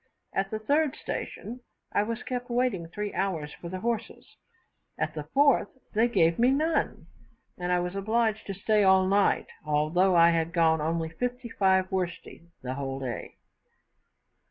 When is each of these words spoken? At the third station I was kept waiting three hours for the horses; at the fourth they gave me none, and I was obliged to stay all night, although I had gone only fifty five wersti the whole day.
At 0.33 0.49
the 0.49 0.57
third 0.57 0.95
station 0.95 1.59
I 1.93 2.01
was 2.01 2.23
kept 2.23 2.49
waiting 2.49 2.87
three 2.87 3.13
hours 3.13 3.53
for 3.53 3.69
the 3.69 3.81
horses; 3.81 4.35
at 4.97 5.13
the 5.13 5.25
fourth 5.25 5.67
they 5.93 6.07
gave 6.07 6.39
me 6.39 6.49
none, 6.49 7.05
and 7.55 7.71
I 7.71 7.79
was 7.81 7.95
obliged 7.95 8.47
to 8.47 8.55
stay 8.55 8.83
all 8.83 9.05
night, 9.07 9.49
although 9.63 10.15
I 10.15 10.31
had 10.31 10.53
gone 10.53 10.81
only 10.81 11.09
fifty 11.09 11.49
five 11.49 11.91
wersti 11.91 12.47
the 12.63 12.73
whole 12.73 12.99
day. 12.99 13.35